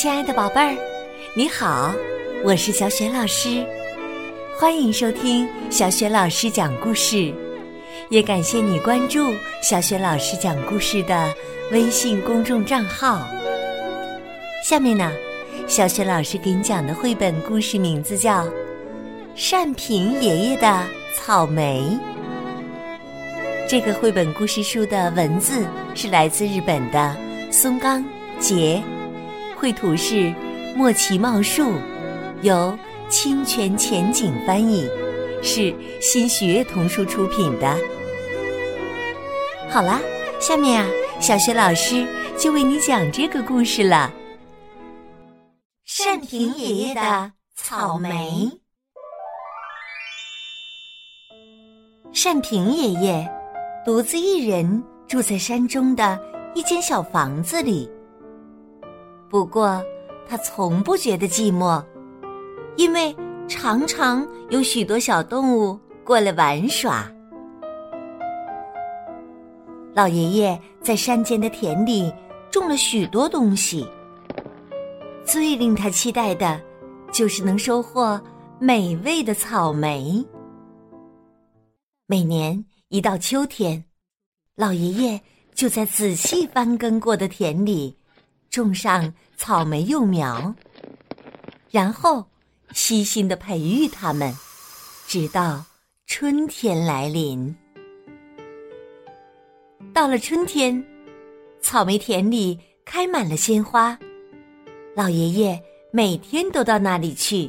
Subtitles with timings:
[0.00, 0.74] 亲爱的宝贝儿，
[1.34, 1.94] 你好，
[2.42, 3.62] 我是小雪老师，
[4.56, 7.30] 欢迎收听小雪老师讲故事，
[8.08, 9.30] 也感谢你关注
[9.62, 11.30] 小雪老师讲故事的
[11.70, 13.28] 微信公众账号。
[14.64, 15.12] 下面呢，
[15.68, 18.46] 小雪老师给你讲的绘本故事名字叫
[19.34, 20.82] 《善平爷爷的
[21.14, 21.82] 草莓》。
[23.68, 25.62] 这个绘本故事书的文字
[25.94, 27.14] 是来自日本的
[27.50, 28.02] 松冈
[28.38, 28.82] 杰。
[29.60, 30.34] 绘图是
[30.74, 31.74] 莫奇茂树，
[32.40, 32.76] 由
[33.10, 34.88] 清泉浅景翻译，
[35.42, 37.76] 是新学童书出品的。
[39.68, 40.00] 好啦，
[40.40, 40.88] 下面啊，
[41.20, 42.06] 小学老师
[42.38, 44.10] 就为你讲这个故事了。
[45.84, 48.50] 善平爷爷的草莓。
[52.14, 53.30] 善平爷爷
[53.84, 56.18] 独自一人住在山中的
[56.54, 57.86] 一间小房子里。
[59.30, 59.80] 不过，
[60.28, 61.80] 他从不觉得寂寞，
[62.76, 63.14] 因为
[63.46, 67.08] 常常有许多小动物过来玩耍。
[69.94, 72.12] 老爷爷在山间的田里
[72.50, 73.86] 种了许多东西，
[75.24, 76.60] 最令他期待的，
[77.12, 78.20] 就是能收获
[78.58, 80.26] 美味的草莓。
[82.06, 83.84] 每年一到秋天，
[84.56, 85.20] 老爷爷
[85.54, 87.96] 就在仔细翻耕过的田里。
[88.50, 90.52] 种上草莓幼苗，
[91.70, 92.26] 然后
[92.72, 94.34] 细心的培育它们，
[95.06, 95.64] 直到
[96.06, 97.54] 春天来临。
[99.94, 100.84] 到了春天，
[101.60, 103.96] 草莓田里开满了鲜花，
[104.96, 105.62] 老爷爷
[105.92, 107.48] 每天都到那里去。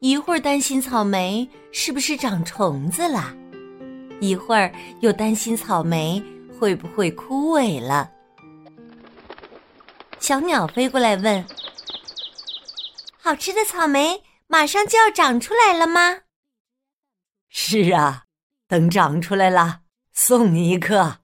[0.00, 3.36] 一会儿担心草莓是不是长虫子了，
[4.18, 6.22] 一会儿又担心草莓
[6.58, 8.10] 会不会枯萎了。
[10.28, 11.42] 小鸟飞过来问
[13.18, 16.20] ：“好吃的草莓马上就要长出来了吗
[17.48, 18.26] ？”“是啊，
[18.66, 21.20] 等长出来了，送你一颗。”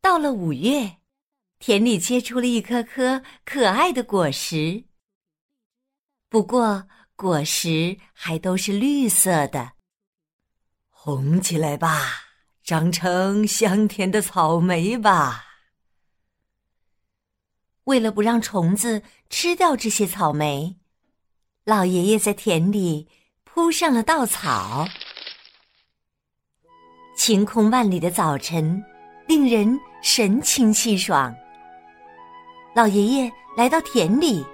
[0.00, 0.98] 到了五月，
[1.58, 4.84] 田里结出了一颗颗可爱的果实。
[6.28, 6.86] 不过，
[7.16, 9.72] 果实还都是绿色的。
[10.90, 12.22] 红起来吧，
[12.62, 15.46] 长成香甜的草莓吧。
[17.88, 20.76] 为了不让虫子吃掉这些草莓，
[21.64, 23.08] 老爷爷在田里
[23.44, 24.86] 铺上了稻草。
[27.16, 28.84] 晴空万里的早晨，
[29.26, 31.34] 令人神清气爽。
[32.74, 34.44] 老爷爷来到田里，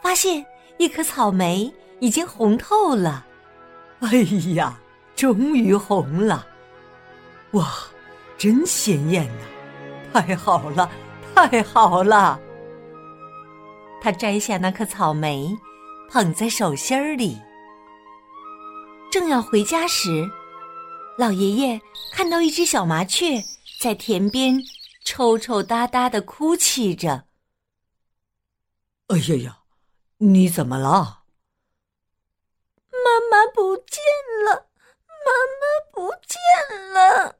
[0.00, 0.46] 发现
[0.78, 3.26] 一颗草莓已经红透了。
[4.02, 4.18] 哎
[4.54, 4.78] 呀，
[5.16, 6.46] 终于红了！
[7.54, 7.68] 哇，
[8.38, 9.42] 真鲜艳呐！
[10.22, 10.88] 太好了！
[11.34, 12.40] 太好了！
[14.02, 15.56] 他摘下那颗草莓，
[16.10, 17.38] 捧在手心儿里。
[19.10, 20.30] 正要回家时，
[21.18, 21.80] 老爷爷
[22.12, 23.42] 看到一只小麻雀
[23.80, 24.58] 在田边
[25.04, 27.24] 抽抽搭搭的哭泣着。
[29.08, 29.58] 哎呀呀，
[30.18, 31.24] 你怎么了？
[32.90, 34.02] 妈妈不见
[34.46, 34.68] 了！
[35.24, 35.30] 妈
[35.60, 35.62] 妈
[35.92, 37.36] 不见了！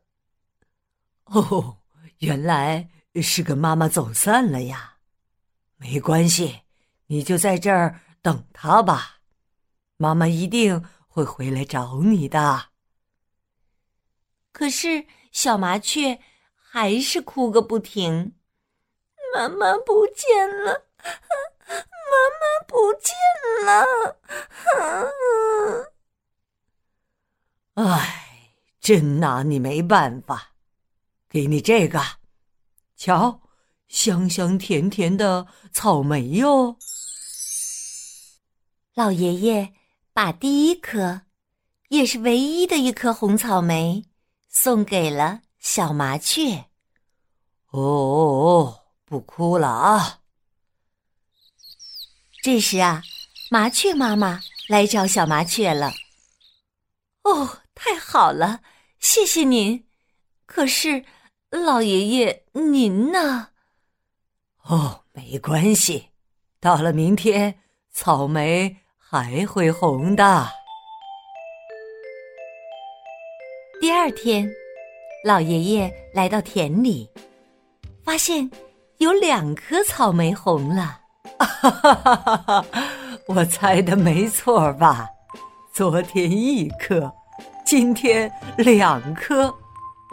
[1.24, 1.78] 哦，
[2.18, 2.88] 原来。
[3.14, 4.98] 是跟妈妈走散了呀，
[5.76, 6.60] 没关系，
[7.06, 9.20] 你就在这儿等他吧，
[9.96, 12.66] 妈妈一定会回来找你的。
[14.52, 16.20] 可是小麻雀
[16.54, 18.34] 还是哭个不停，
[19.34, 23.16] 妈妈不见了，妈妈不见
[23.64, 24.20] 了，
[27.74, 30.52] 唉，真拿你没办法，
[31.28, 32.19] 给你这个。
[33.00, 33.40] 瞧，
[33.88, 36.76] 香香甜甜的草莓哟！
[38.92, 39.72] 老爷爷
[40.12, 41.22] 把第一颗，
[41.88, 44.04] 也是唯一的一颗红草莓，
[44.50, 46.66] 送给了小麻雀。
[47.70, 50.20] 哦哦，不哭了啊！
[52.42, 53.02] 这时啊，
[53.50, 55.94] 麻雀妈妈来找小麻雀了。
[57.22, 58.60] 哦，太好了，
[58.98, 59.88] 谢谢您。
[60.44, 61.06] 可是。
[61.52, 63.50] 老爷爷，您呢？
[64.64, 66.08] 哦，没关系，
[66.58, 67.60] 到了明天，
[67.92, 70.48] 草莓还会红的。
[73.80, 74.50] 第二天，
[75.24, 77.08] 老爷爷来到田里，
[78.02, 78.50] 发现
[78.98, 81.00] 有两颗草莓红了。
[81.38, 82.66] 哈哈哈哈哈！
[83.28, 85.08] 我猜的没错吧？
[85.72, 87.14] 昨天一颗，
[87.64, 89.54] 今天两颗，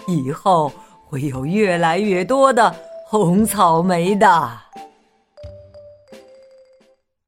[0.06, 0.72] 以后。
[1.10, 2.70] 会有越来越多的
[3.06, 4.62] 红草莓的。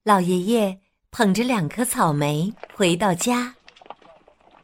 [0.03, 0.77] 老爷爷
[1.11, 3.55] 捧着两颗草莓回到家，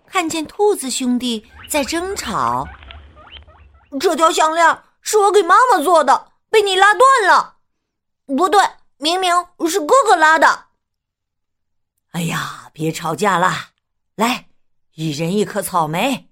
[0.06, 2.68] 看见兔子兄弟在争吵。
[4.02, 7.56] 这条项链是我给妈妈做的，被你拉断了。
[8.26, 8.62] 不对，
[8.98, 9.34] 明明
[9.70, 10.66] 是哥哥拉的。
[12.12, 13.50] 哎呀，别吵架了，
[14.16, 14.48] 来，
[14.96, 16.30] 一人一颗草莓，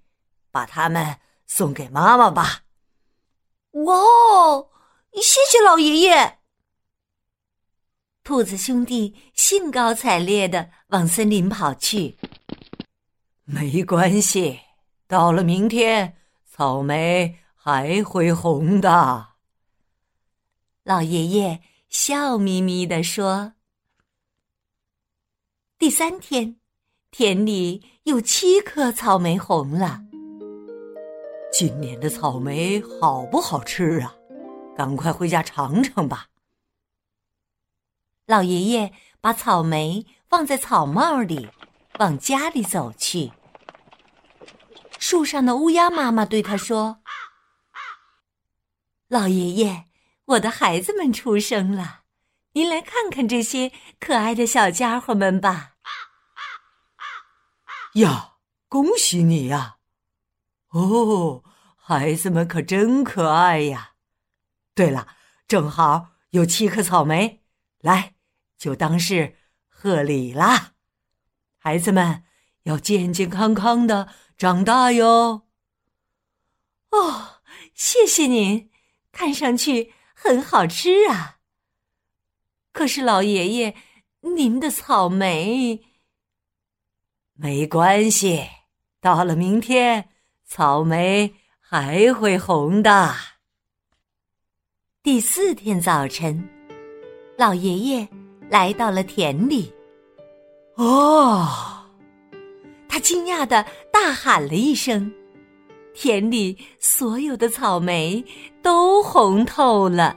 [0.50, 1.16] 把它们
[1.46, 2.63] 送给妈妈吧。
[3.74, 4.70] 哇哦，
[5.14, 6.38] 谢谢老爷爷！
[8.22, 12.16] 兔子兄弟兴高采烈的往森林跑去。
[13.44, 14.60] 没关系，
[15.08, 16.16] 到了明天，
[16.46, 19.34] 草莓还会红的。
[20.84, 23.54] 老爷爷笑眯眯的说。
[25.76, 26.60] 第三天，
[27.10, 30.03] 田里有七颗草莓红了。
[31.56, 34.16] 今年的草莓好不好吃啊？
[34.76, 36.26] 赶快回家尝尝吧。
[38.26, 41.48] 老爷爷把草莓放在草帽里，
[42.00, 43.30] 往家里走去。
[44.98, 46.98] 树上的乌鸦妈妈对他说
[49.06, 49.84] ：“老爷爷，
[50.24, 52.00] 我的孩子们出生了，
[52.54, 55.74] 您来看看这些可爱的小家伙们吧。”
[57.94, 59.76] 呀，恭喜你呀！
[60.74, 61.44] 哦，
[61.76, 63.92] 孩子们可真可爱呀。
[64.74, 65.06] 对了，
[65.46, 67.44] 正好有七颗草莓，
[67.78, 68.14] 来。
[68.58, 69.36] 就当是
[69.68, 70.72] 贺礼啦，
[71.58, 72.24] 孩子们
[72.64, 75.46] 要健健康康的长大哟。
[76.90, 77.42] 哦，
[77.74, 78.70] 谢谢您，
[79.12, 81.38] 看上去很好吃啊。
[82.72, 83.76] 可是老爷爷，
[84.22, 85.84] 您的草莓
[87.34, 88.48] 没关系，
[89.00, 90.08] 到了明天，
[90.56, 93.12] 草莓还会红的。
[95.02, 96.48] 第四天早晨，
[97.36, 98.08] 老爷爷。
[98.50, 99.72] 来到了田里，
[100.76, 101.48] 哦，
[102.88, 105.12] 他惊讶的大喊了一声，
[105.92, 108.24] 田里所有的草莓
[108.62, 110.16] 都红透了。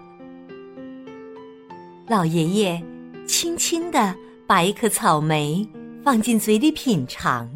[2.07, 2.83] 老爷爷
[3.25, 4.13] 轻轻的
[4.45, 5.67] 把一颗草莓
[6.03, 7.49] 放进嘴里品尝，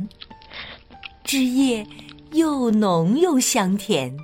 [1.23, 1.85] 汁液
[2.33, 4.15] 又浓又香甜，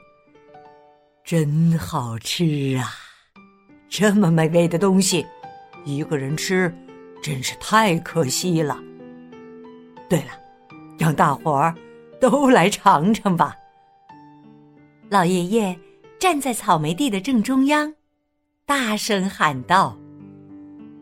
[1.26, 2.88] 真好吃啊！
[3.90, 5.26] 这么美味的东西。
[5.84, 6.74] 一个人吃，
[7.22, 8.78] 真是太可惜了。
[10.10, 10.32] 对了，
[10.98, 11.76] 让大伙儿
[12.22, 13.54] 都来尝尝吧。
[15.10, 15.78] 老爷爷
[16.18, 17.94] 站在草莓地的正中央，
[18.66, 19.98] 大声喊道：“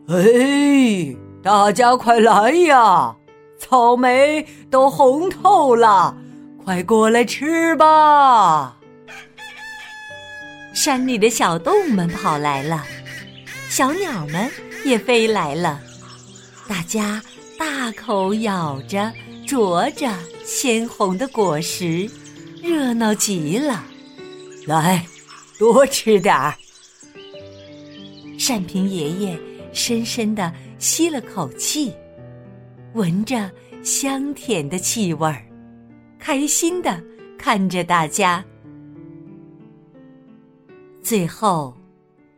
[0.08, 3.16] 哎，大家快来呀！
[3.58, 6.16] 草莓都红透了，
[6.66, 8.76] 快过来吃吧！”
[10.74, 12.84] 山里的小动物们跑来了，
[13.70, 14.50] 小鸟们。
[14.84, 15.80] 也飞来了，
[16.68, 17.20] 大家
[17.58, 19.12] 大口咬着、
[19.44, 20.08] 啄着
[20.44, 22.08] 鲜红的果实，
[22.62, 23.82] 热闹极了。
[24.64, 25.04] 来，
[25.58, 26.54] 多吃点儿。
[28.46, 29.36] 单平爷爷
[29.72, 31.92] 深深的吸了口气，
[32.94, 33.50] 闻着
[33.82, 35.44] 香甜的气味儿，
[36.26, 37.00] 开心的
[37.38, 38.44] 看着大家。
[41.00, 41.72] 最后，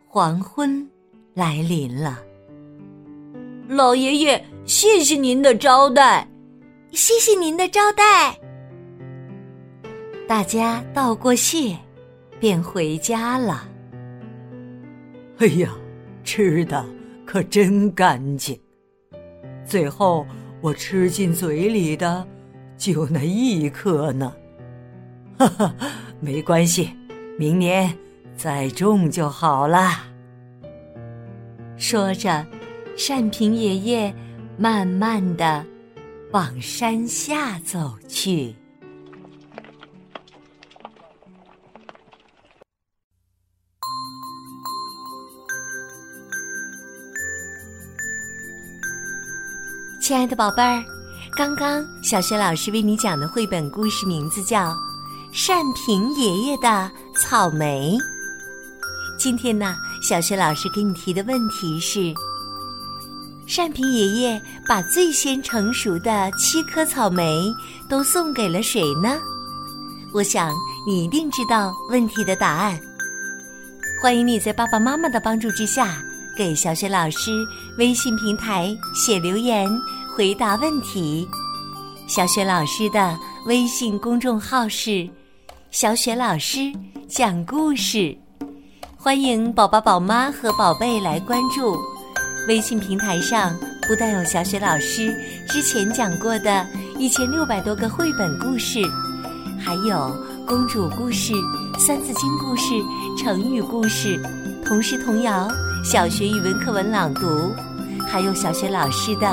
[0.06, 0.86] 黄昏
[1.32, 2.22] 来临了。
[3.66, 6.28] 老爷爷，谢谢您的招待，
[6.90, 8.38] 谢谢您的招待。
[10.28, 11.74] 大家道过谢，
[12.38, 13.66] 便回家了。
[15.38, 15.74] 哎呀，
[16.24, 16.84] 吃的
[17.24, 18.60] 可真干净。
[19.64, 20.26] 最后
[20.60, 22.28] 我吃进嘴里的，
[22.78, 24.32] 就那一颗呢。
[25.38, 25.74] 哈哈，
[26.20, 26.90] 没关系，
[27.38, 27.92] 明年
[28.34, 29.90] 再种就好了。
[31.76, 32.46] 说着。
[33.08, 34.14] 单平爷爷
[34.58, 35.64] 慢慢的
[36.32, 38.54] 往山下走去。
[50.02, 50.84] 亲爱的宝贝儿，
[51.38, 54.72] 刚刚小雪老师为你讲的绘本故事名字叫
[55.46, 57.96] 《单平爷爷的草莓》。
[59.16, 62.12] 今天呢，小雪老师给你提的问题是。
[63.56, 67.54] 单平爷爷把最先成熟的七颗草莓
[67.88, 69.16] 都送给了谁呢？
[70.12, 70.52] 我想
[70.88, 72.76] 你一定知道问题的答案。
[74.02, 76.02] 欢迎你在爸爸妈妈的帮助之下，
[76.36, 77.30] 给小雪老师
[77.78, 79.70] 微信平台写留言
[80.18, 81.28] 回答问题。
[82.08, 85.08] 小雪老师的微信公众号是
[85.70, 86.72] “小雪老师
[87.08, 88.18] 讲故事”，
[88.98, 91.78] 欢迎宝宝、宝妈和宝贝来关注。
[92.48, 93.56] 微信平台上
[93.86, 95.16] 不但有小雪老师
[95.48, 96.66] 之前讲过的
[96.98, 98.82] 一千六百多个绘本故事，
[99.64, 100.12] 还有
[100.44, 101.32] 公主故事、
[101.78, 102.74] 三字经故事、
[103.16, 104.20] 成语故事、
[104.66, 105.48] 童诗童谣、
[105.84, 107.54] 小学语文课文朗读，
[108.08, 109.28] 还有小雪老师的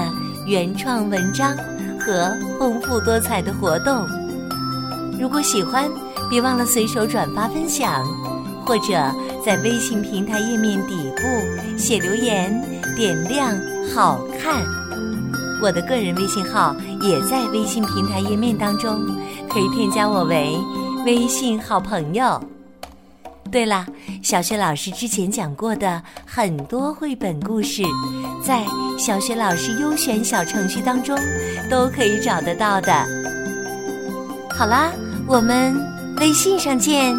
[0.46, 1.56] 原创文章
[2.00, 4.08] 和丰富多彩的活动。
[5.20, 5.90] 如果喜欢，
[6.30, 8.04] 别忘了随手转发分享，
[8.66, 8.94] 或者
[9.44, 12.54] 在微信平台页面底部写留言，
[12.96, 13.56] 点亮
[13.94, 14.64] 好看。
[15.64, 19.04] 我的个人微信号也在微信平台页面当中，
[19.50, 20.56] 可以添加我为
[21.06, 22.40] 微信好朋友。
[23.56, 23.86] 对了，
[24.22, 27.84] 小雪老师之前讲过的很多绘本故事，
[28.44, 28.66] 在
[29.00, 31.18] 小雪老师优选小程序当中
[31.70, 32.92] 都可以找得到的。
[34.50, 34.92] 好啦，
[35.26, 35.74] 我们
[36.18, 37.16] 微信上见。